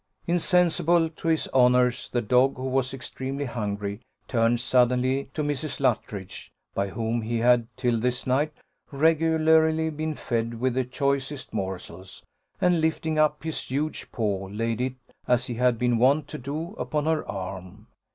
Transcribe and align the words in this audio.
Insensible 0.25 1.09
to 1.11 1.27
his 1.27 1.47
honours, 1.53 2.09
the 2.09 2.23
dog, 2.23 2.57
who 2.57 2.63
was 2.65 2.91
extremely 2.91 3.45
hungry, 3.45 3.99
turned 4.27 4.59
suddenly 4.59 5.27
to 5.35 5.43
Mrs. 5.43 5.79
Luttridge, 5.79 6.49
by 6.73 6.87
whom 6.87 7.21
he 7.21 7.37
had, 7.37 7.67
till 7.77 7.99
this 7.99 8.25
night, 8.25 8.59
regularly 8.91 9.91
been 9.91 10.15
fed 10.15 10.55
with 10.59 10.73
the 10.73 10.85
choicest 10.85 11.53
morsels, 11.53 12.25
and 12.59 12.81
lifting 12.81 13.19
up 13.19 13.43
his 13.43 13.61
huge 13.69 14.11
paw, 14.11 14.47
laid 14.47 14.81
it, 14.81 14.95
as 15.27 15.45
he 15.45 15.53
had 15.53 15.77
been 15.77 15.99
wont 15.99 16.27
to 16.29 16.39
do, 16.39 16.71
upon 16.79 17.05
her 17.05 17.23
arm. 17.29 17.85